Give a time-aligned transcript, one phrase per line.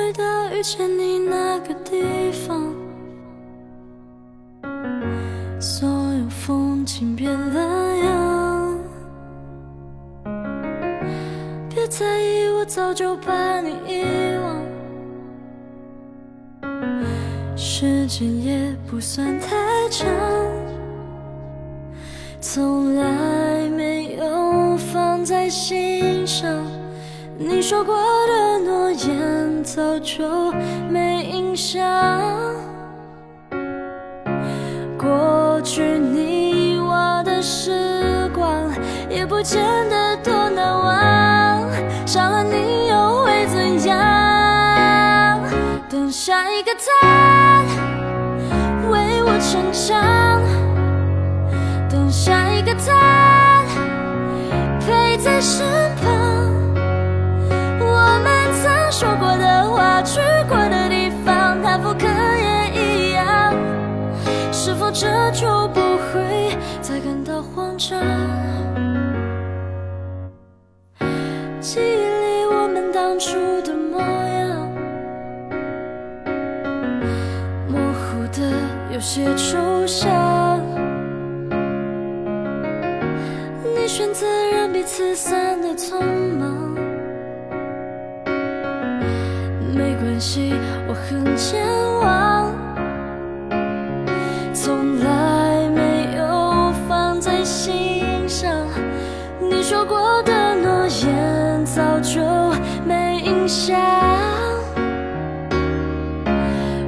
[0.00, 0.24] 回到
[0.56, 2.74] 遇见你那个地方，
[5.60, 8.78] 所有风景变了样。
[11.68, 14.04] 别在意，我早就把你遗
[14.42, 14.64] 忘。
[17.54, 19.54] 时间也不算太
[19.90, 20.08] 长，
[22.40, 26.79] 从来没有放在心上。
[27.42, 30.52] 你说过的诺言早就
[30.90, 31.80] 没印象，
[34.98, 38.70] 过去你我的时光
[39.08, 41.66] 也不见得多难忘，
[42.06, 45.40] 少了你又会怎样？
[45.88, 47.64] 等下一个他
[48.90, 50.42] 为我逞强，
[51.88, 53.64] 等下一个他
[54.80, 55.79] 陪在身
[65.50, 68.00] 这就不会再感到慌张？
[71.60, 74.70] 记忆里我们当初的模样，
[77.68, 78.40] 模糊的
[78.92, 80.08] 有些抽象。
[83.74, 86.00] 你选择让彼此散的匆
[86.38, 86.70] 忙。
[89.74, 90.54] 没关系
[90.86, 91.66] 我很健
[92.00, 92.54] 忘，
[94.54, 95.09] 从来
[100.22, 102.20] 的诺言早就
[102.84, 103.78] 没印象。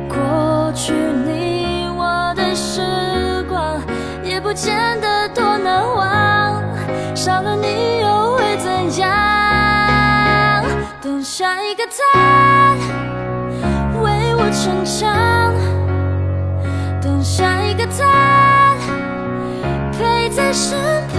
[0.09, 3.81] 过去你我的时光
[4.23, 6.63] 也不见得多难忘，
[7.15, 10.65] 少了你又会怎样？
[11.01, 12.75] 等下一个他
[14.03, 14.43] 为我。
[14.55, 15.11] 逞强，
[17.01, 18.77] 等下一个他
[19.93, 20.79] 陪在身
[21.09, 21.12] 旁。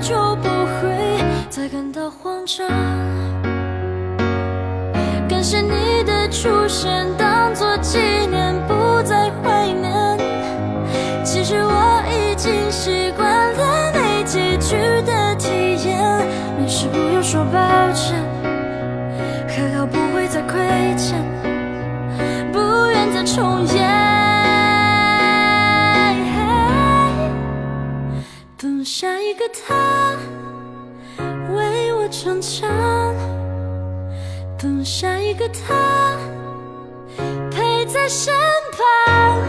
[0.00, 1.18] 就不会
[1.50, 2.68] 再感到慌张？
[5.28, 8.27] 感谢你的出现，当作纪念，
[29.00, 30.16] 下一个他
[31.54, 32.68] 为我逞强
[34.60, 36.18] 等下一个他
[37.48, 38.34] 陪在身
[38.72, 39.40] 旁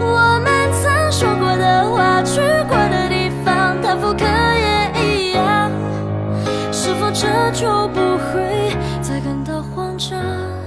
[0.00, 5.70] 我们曾说过的话去过的地方他复刻也一样
[6.72, 10.59] 是否这就不会再感到慌张？